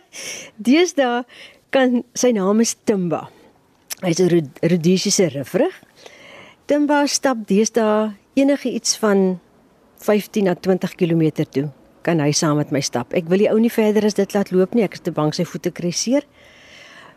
Deesdae 0.67 1.25
kan 1.71 2.03
sy 2.15 2.33
naam 2.37 2.61
is 2.61 2.77
Timba. 2.85 3.29
Hy's 4.03 4.21
'n 4.21 4.51
Rhodesiese 4.63 5.29
rifrig. 5.33 5.73
Timba 6.67 7.07
stap 7.07 7.47
deesdae 7.47 8.15
enige 8.35 8.71
iets 8.71 8.97
van 8.97 9.41
15 9.99 10.45
na 10.45 10.55
20 10.55 10.95
km 10.97 11.45
toe 11.51 11.71
kan 12.03 12.19
hy 12.19 12.33
saam 12.35 12.59
met 12.59 12.73
my 12.75 12.81
stap. 12.81 13.15
Ek 13.15 13.29
wil 13.31 13.39
die 13.45 13.51
ou 13.51 13.59
nie 13.63 13.71
verder 13.71 14.05
as 14.05 14.19
dit 14.19 14.35
laat 14.35 14.51
loop 14.51 14.75
nie. 14.75 14.85
Ek 14.85 14.99
is 14.99 15.05
te 15.07 15.15
bang 15.15 15.31
sy 15.35 15.47
voete 15.47 15.71
kruiseer. 15.71 16.27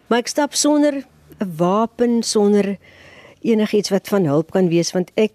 Maar 0.08 0.22
ek 0.22 0.29
stap 0.29 0.53
sonder 0.53 1.03
'n 1.41 1.51
wapen, 1.58 2.24
sonder 2.24 2.77
enigiets 3.41 3.89
wat 3.89 4.08
van 4.08 4.25
hulp 4.25 4.51
kan 4.51 4.70
wees 4.70 4.91
want 4.94 5.12
ek 5.15 5.34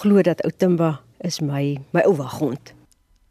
glo 0.00 0.22
dat 0.22 0.42
ou 0.44 0.50
Timba 0.50 1.00
is 1.20 1.40
my 1.40 1.78
my 1.92 2.02
ou 2.06 2.14
waghond. 2.14 2.77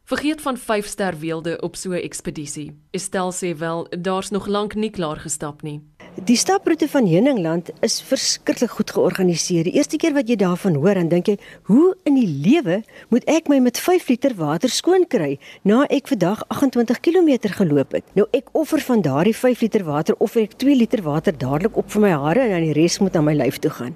Vergeet 0.07 0.41
van 0.41 0.57
5 0.57 0.85
ster 0.85 1.19
weelde 1.19 1.61
op 1.61 1.75
so 1.75 1.91
'n 1.91 2.01
ekspedisie. 2.01 2.77
Estel 2.91 3.31
sê 3.33 3.57
wel, 3.57 3.87
daar's 3.89 4.29
nog 4.29 4.45
lank 4.47 4.75
nie 4.75 4.89
klaar 4.89 5.17
gestap 5.17 5.61
nie. 5.61 5.81
Die 6.23 6.35
staproete 6.35 6.87
van 6.87 7.07
Heuningland 7.07 7.69
is 7.79 8.01
verskriklik 8.01 8.69
goed 8.69 8.91
georganiseer. 8.91 9.63
Die 9.63 9.73
eerste 9.73 9.97
keer 9.97 10.13
wat 10.13 10.27
jy 10.27 10.35
daarvan 10.35 10.75
hoor, 10.75 10.93
dan 10.93 11.07
dink 11.07 11.25
jy, 11.25 11.37
hoe 11.63 11.97
in 12.03 12.15
die 12.15 12.27
lewe 12.27 12.83
moet 13.09 13.23
ek 13.25 13.47
my 13.47 13.59
met 13.59 13.79
5 13.79 14.07
liter 14.07 14.35
water 14.35 14.69
skoon 14.69 15.07
kry 15.07 15.39
na 15.61 15.83
ek 15.83 16.07
vandag 16.07 16.43
28 16.47 16.99
km 16.99 17.37
geloop 17.41 17.91
het? 17.91 18.03
Nou 18.13 18.27
ek 18.31 18.47
offer 18.51 18.79
van 18.79 19.01
daardie 19.01 19.35
5 19.35 19.61
liter 19.61 19.83
water 19.83 20.15
of 20.17 20.35
ek 20.35 20.53
2 20.57 20.75
liter 20.75 21.01
water 21.01 21.37
dadelik 21.37 21.77
op 21.77 21.91
vir 21.91 22.01
my 22.01 22.09
hare 22.09 22.39
en 22.39 22.49
dan 22.49 22.61
die 22.61 22.73
res 22.73 22.99
moet 22.99 23.15
aan 23.15 23.23
my 23.23 23.33
lyf 23.33 23.59
toe 23.59 23.71
gaan. 23.71 23.95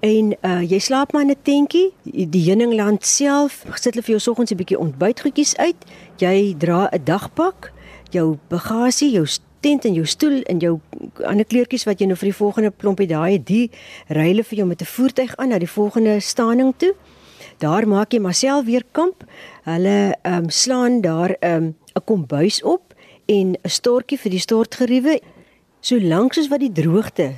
En 0.00 0.34
uh 0.46 0.62
jy 0.62 0.78
slaap 0.78 1.12
maar 1.12 1.22
in 1.22 1.30
'n 1.30 1.42
tentjie. 1.42 1.92
Die 2.04 2.44
Heuningland 2.44 3.06
self 3.06 3.64
sit 3.74 3.94
hulle 3.94 4.02
vir 4.02 4.14
jou 4.14 4.20
soggens 4.20 4.50
'n 4.50 4.56
bietjie 4.56 4.78
ontbytgoedjies 4.78 5.56
uit. 5.56 5.76
Jy 6.16 6.54
dra 6.58 6.88
'n 6.92 7.04
dagpak, 7.04 7.72
jou 8.10 8.38
bagasie, 8.48 9.10
jou 9.10 9.26
tent 9.60 9.84
en 9.84 9.94
jou 9.94 10.06
stoel 10.06 10.42
en 10.42 10.58
jou 10.58 10.80
ander 11.24 11.44
kleertjies 11.44 11.84
wat 11.84 12.00
jy 12.00 12.06
nou 12.06 12.16
vir 12.16 12.30
die 12.30 12.36
volgende 12.36 12.72
klompie 12.76 13.06
daai 13.06 13.32
het, 13.32 13.46
die 13.46 13.70
ry 14.08 14.28
hulle 14.30 14.44
vir 14.44 14.58
jou 14.58 14.66
met 14.66 14.80
'n 14.80 14.84
voertuig 14.84 15.36
aan 15.36 15.48
na 15.48 15.58
die 15.58 15.70
volgende 15.70 16.20
staaning 16.20 16.74
toe. 16.76 16.94
Daar 17.58 17.88
maak 17.88 18.12
jy 18.12 18.20
maar 18.20 18.34
self 18.34 18.64
weer 18.64 18.84
kamp. 18.92 19.24
Hulle 19.64 20.14
ehm 20.22 20.44
um, 20.44 20.50
slaan 20.50 21.00
daar 21.00 21.36
ehm 21.40 21.62
um, 21.62 21.74
'n 21.94 22.04
kombuis 22.04 22.62
op 22.62 22.94
en 23.26 23.56
'n 23.62 23.68
stortjie 23.68 24.18
vir 24.18 24.30
die 24.30 24.40
stortgeriewe. 24.40 25.20
Solank 25.80 26.32
soos 26.32 26.48
wat 26.48 26.60
die 26.60 26.72
droogte 26.72 27.32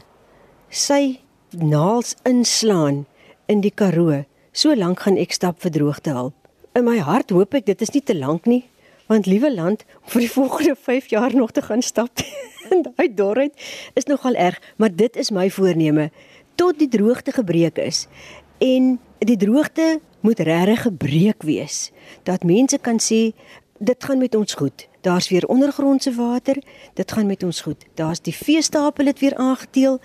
sy 0.68 1.20
naals 1.59 2.14
inslaan 2.23 3.04
in 3.47 3.61
die 3.64 3.73
Karoo, 3.75 4.25
so 4.52 4.75
lank 4.75 5.04
gaan 5.04 5.19
ek 5.19 5.35
stap 5.35 5.61
vir 5.62 5.73
droogte 5.75 6.14
hulp. 6.14 6.35
In 6.78 6.87
my 6.87 6.99
hart 7.02 7.33
hoop 7.35 7.54
ek 7.59 7.66
dit 7.66 7.83
is 7.83 7.92
nie 7.95 8.02
te 8.07 8.14
lank 8.14 8.47
nie, 8.47 8.62
want 9.11 9.26
liewe 9.26 9.50
land 9.52 9.83
vir 10.12 10.25
die 10.26 10.30
volgende 10.30 10.76
5 10.78 11.11
jaar 11.11 11.35
nog 11.35 11.50
te 11.52 11.62
gaan 11.66 11.83
stap 11.83 12.23
in 12.73 12.85
daai 12.87 13.09
dorheid 13.14 13.54
is 13.99 14.07
nogal 14.07 14.38
erg, 14.38 14.61
maar 14.78 14.95
dit 14.95 15.16
is 15.19 15.33
my 15.35 15.49
voorneme 15.50 16.11
tot 16.61 16.78
die 16.78 16.90
droogte 16.92 17.35
gebreek 17.35 17.80
is 17.83 18.07
en 18.62 18.99
die 19.19 19.38
droogte 19.40 19.99
moet 20.21 20.42
regtig 20.47 20.85
gebreek 20.87 21.42
wees 21.49 21.88
dat 22.28 22.47
mense 22.47 22.78
kan 22.78 23.00
sê 23.02 23.33
dit 23.80 24.04
gaan 24.04 24.19
met 24.21 24.35
ons 24.37 24.54
goed. 24.54 24.87
Daar's 25.00 25.30
weer 25.33 25.47
ondergrondse 25.49 26.12
water, 26.12 26.59
dit 26.95 27.12
gaan 27.12 27.26
met 27.26 27.42
ons 27.42 27.61
goed. 27.61 27.85
Daar's 27.97 28.21
die 28.21 28.35
veestapel 28.37 29.09
het 29.09 29.19
weer 29.19 29.37
aangeteel. 29.40 30.00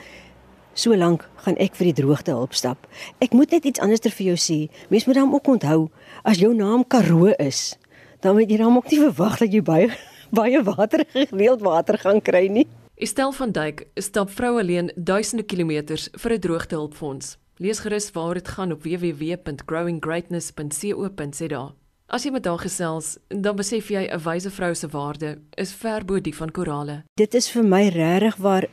Solank 0.76 1.24
gaan 1.46 1.56
ek 1.56 1.72
vir 1.80 1.88
die 1.88 2.02
droogte 2.02 2.34
help 2.36 2.52
stap. 2.52 2.84
Ek 3.24 3.32
moet 3.32 3.48
net 3.56 3.64
iets 3.64 3.80
anders 3.80 4.04
ter 4.04 4.12
vir 4.12 4.34
jou 4.34 4.36
sê. 4.36 4.68
Mens 4.92 5.08
moet 5.08 5.16
dan 5.16 5.32
ook 5.32 5.48
onthou 5.48 5.88
as 6.28 6.44
jou 6.44 6.52
naam 6.52 6.84
Karoo 6.84 7.32
is, 7.40 7.80
dan 8.20 8.36
moet 8.36 8.52
jy 8.52 8.60
dan 8.60 8.76
ook 8.76 8.92
nie 8.92 9.00
verwag 9.00 9.40
dat 9.40 9.56
jy 9.56 9.64
baie 9.64 9.88
baie 10.36 10.60
water 10.68 11.08
gereeld 11.14 11.64
water 11.64 11.96
gaan 12.02 12.20
kry 12.20 12.52
nie. 12.52 12.68
Estel 13.00 13.32
van 13.32 13.56
Duyk 13.56 13.88
stap 13.96 14.28
vrou 14.36 14.60
alleen 14.60 14.92
duisende 14.96 15.48
kilometers 15.48 16.10
vir 16.12 16.34
'n 16.34 16.40
droogtehulpfonds. 16.40 17.38
Lees 17.58 17.80
gerus 17.80 18.12
waar 18.12 18.34
dit 18.34 18.48
gaan 18.48 18.72
op 18.72 18.84
www.growinggreatness.co.za. 18.84 21.74
As 22.08 22.24
jy 22.24 22.32
met 22.32 22.46
haar 22.46 22.60
gesels, 22.60 23.18
dan 23.30 23.56
besef 23.56 23.90
jy 23.90 24.08
'n 24.12 24.20
wyse 24.20 24.52
vrou 24.52 24.76
se 24.76 24.88
waarde 24.88 25.38
is 25.56 25.74
ver 25.74 26.06
bo 26.06 26.20
die 26.20 26.36
van 26.36 26.52
korale. 26.52 27.04
Dit 27.16 27.34
is 27.34 27.50
vir 27.50 27.64
my 27.64 27.88
regtig 27.88 28.36
waar 28.36 28.68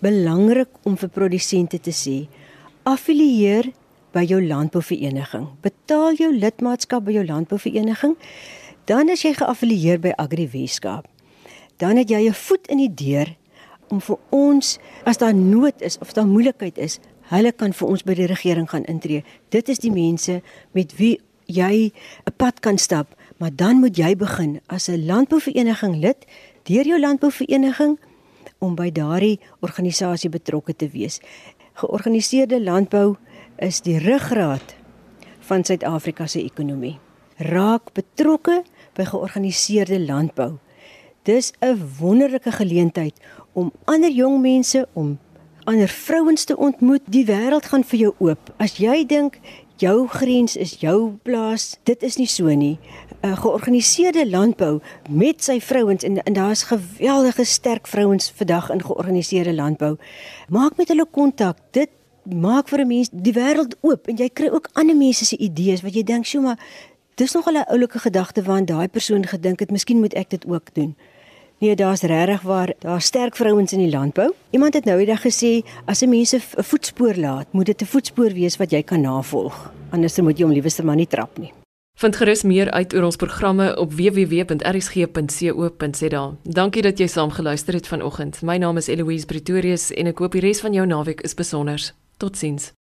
belangrik 0.00 0.68
om 0.82 0.96
vir 0.96 1.08
produsente 1.08 1.78
te 1.80 1.92
sê: 1.92 2.28
affilieer 2.84 3.72
by 4.12 4.24
jou 4.24 4.40
landbouvereniging. 4.42 5.46
Betaal 5.62 6.16
jou 6.18 6.30
lidmaatskap 6.32 7.04
by 7.04 7.18
jou 7.18 7.24
landbouvereniging. 7.26 8.16
Dan 8.88 9.12
as 9.12 9.22
jy 9.22 9.34
geaffilieer 9.36 10.00
by 10.00 10.14
Agri 10.16 10.48
Weskaap, 10.48 11.06
dan 11.76 11.96
het 11.96 12.08
jy 12.10 12.28
'n 12.28 12.34
voet 12.34 12.66
in 12.68 12.78
die 12.78 12.94
deur 12.94 13.36
om 13.90 14.00
vir 14.00 14.18
ons 14.30 14.78
as 15.04 15.18
daar 15.18 15.34
nood 15.34 15.82
is 15.82 15.98
of 15.98 16.12
daar 16.12 16.26
moeilikheid 16.26 16.78
is, 16.78 16.98
hulle 17.30 17.52
kan 17.52 17.72
vir 17.72 17.88
ons 17.88 18.02
by 18.02 18.14
die 18.14 18.26
regering 18.26 18.70
gaan 18.70 18.84
intree. 18.84 19.24
Dit 19.48 19.68
is 19.68 19.78
die 19.78 19.92
mense 19.92 20.42
met 20.72 20.96
wie 20.96 21.20
jy 21.46 21.92
'n 22.26 22.32
pad 22.36 22.60
kan 22.60 22.78
stap, 22.78 23.14
maar 23.36 23.50
dan 23.54 23.80
moet 23.80 23.96
jy 23.96 24.16
begin 24.16 24.60
as 24.66 24.88
'n 24.88 25.06
landbouvereniging 25.06 25.96
lid 25.96 26.26
deur 26.64 26.84
jou 26.84 27.00
landbouvereniging 27.00 27.98
om 28.58 28.74
by 28.74 28.90
daardie 28.90 29.38
organisasie 29.60 30.30
betrokke 30.30 30.76
te 30.76 30.88
wees. 30.88 31.20
Georganiseerde 31.78 32.60
landbou 32.62 33.16
is 33.56 33.80
die 33.80 33.98
ruggraat 34.02 34.74
van 35.48 35.64
Suid-Afrika 35.64 36.26
se 36.26 36.42
ekonomie. 36.42 36.98
Raak 37.38 37.92
betrokke 37.94 38.62
by 38.98 39.06
georganiseerde 39.06 40.00
landbou. 40.00 40.58
Dis 41.22 41.52
'n 41.60 41.78
wonderlike 42.00 42.52
geleentheid 42.52 43.14
om 43.52 43.72
ander 43.84 44.10
jong 44.10 44.40
mense 44.40 44.88
om 44.92 45.18
ander 45.64 45.88
vrouens 45.88 46.44
te 46.44 46.56
ontmoet. 46.56 47.02
Die 47.06 47.24
wêreld 47.26 47.66
gaan 47.66 47.84
vir 47.84 47.98
jou 47.98 48.14
oop. 48.18 48.52
As 48.56 48.76
jy 48.76 49.06
dink 49.06 49.38
jou 49.76 50.08
grens 50.08 50.56
is 50.56 50.80
jou 50.80 51.18
plaas, 51.22 51.76
dit 51.82 52.02
is 52.02 52.16
nie 52.16 52.26
so 52.26 52.54
nie. 52.54 52.78
'n 53.20 53.36
Georganiseerde 53.36 54.30
landbou 54.30 54.80
met 55.10 55.44
sy 55.44 55.60
vrouens 55.60 56.02
en, 56.02 56.22
en 56.22 56.32
daar's 56.32 56.62
geweldige 56.62 57.44
sterk 57.44 57.86
vrouens 57.86 58.32
vandag 58.36 58.70
in 58.70 58.84
georganiseerde 58.84 59.54
landbou. 59.54 59.96
Maak 60.48 60.76
met 60.76 60.88
hulle 60.88 61.06
kontak. 61.10 61.56
Dit 61.70 61.88
maak 62.22 62.68
vir 62.68 62.80
'n 62.80 62.86
mens 62.86 63.08
die 63.12 63.32
wêreld 63.32 63.76
oop 63.80 64.06
en 64.06 64.16
jy 64.16 64.28
kry 64.28 64.48
ook 64.48 64.68
ander 64.72 64.96
mense 64.96 65.24
se 65.24 65.36
idees 65.36 65.82
wat 65.82 65.94
jy 65.94 66.02
dink, 66.02 66.24
"Sjoe, 66.24 66.42
maar 66.42 66.58
dis 67.14 67.32
nog 67.32 67.46
'n 67.46 67.56
oulike 67.56 67.98
gedagte 67.98 68.42
waarin 68.42 68.64
daai 68.64 68.88
persoon 68.88 69.26
gedink 69.26 69.60
het, 69.60 69.70
miskien 69.70 70.00
moet 70.00 70.14
ek 70.14 70.30
dit 70.30 70.46
ook 70.46 70.74
doen." 70.74 70.96
Nee, 71.58 71.74
daar's 71.76 72.00
regtig 72.00 72.42
waar, 72.42 72.72
daar's 72.78 73.04
sterk 73.04 73.36
vrouens 73.36 73.72
in 73.72 73.78
die 73.78 73.90
landbou. 73.90 74.32
Iemand 74.50 74.74
het 74.74 74.84
nou 74.84 74.98
eendag 74.98 75.22
gesê, 75.22 75.66
as 75.84 76.02
'n 76.02 76.08
mens 76.08 76.32
'n 76.32 76.62
voetspoor 76.62 77.14
laat, 77.14 77.46
moet 77.52 77.66
dit 77.66 77.82
'n 77.82 77.86
voetspoor 77.86 78.32
wees 78.32 78.56
wat 78.56 78.70
jy 78.70 78.82
kan 78.82 79.00
navolg. 79.00 79.72
Anders 79.90 80.20
moet 80.20 80.38
jy 80.38 80.44
hom 80.44 80.52
liewer 80.52 80.84
maar 80.84 80.96
nie 80.96 81.06
trap 81.06 81.38
nie. 81.38 81.57
Vind 81.98 82.16
gerus 82.16 82.42
meer 82.46 82.70
uit 82.70 82.94
oor 82.94 83.02
ons 83.08 83.16
programme 83.18 83.76
op 83.76 83.92
www.rsg.co.za. 83.92 85.00
Dankie 86.42 86.82
dat 86.86 86.98
jy 87.02 87.08
saam 87.10 87.30
geluister 87.34 87.74
het 87.74 87.90
vanoggend. 87.90 88.38
My 88.42 88.56
naam 88.56 88.76
is 88.78 88.86
Eloise 88.86 89.26
Pretorius 89.26 89.90
en 89.90 90.06
ek 90.06 90.22
hoop 90.22 90.38
die 90.38 90.44
res 90.46 90.62
van 90.62 90.72
jou 90.78 90.86
naweek 90.86 91.26
is 91.26 91.34
besonder. 91.34 91.82
Totsiens. 92.22 92.77